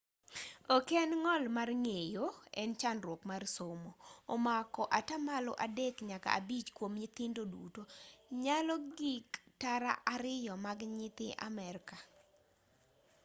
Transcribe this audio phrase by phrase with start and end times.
[0.75, 2.25] ok en ng'ol mar ng'eyo
[2.61, 3.91] en chandruok mar somo
[4.33, 7.81] omako atamalo 3 nyaka 5 kuom nyithindo duto
[8.43, 9.27] nyalo gik
[9.61, 9.93] tara
[10.23, 11.95] 2 mag nyithi amerika